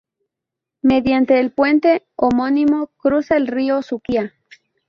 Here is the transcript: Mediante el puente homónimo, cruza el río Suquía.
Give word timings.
Mediante 0.81 1.39
el 1.39 1.51
puente 1.51 2.07
homónimo, 2.15 2.87
cruza 2.97 3.37
el 3.37 3.45
río 3.45 3.83
Suquía. 3.83 4.33